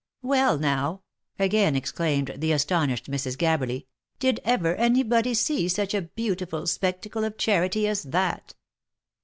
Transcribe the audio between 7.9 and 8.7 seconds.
that?"